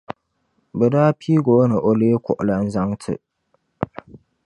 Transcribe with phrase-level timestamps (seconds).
[0.77, 3.13] Bi daa piigi o ni o lee kuɣulana zaŋti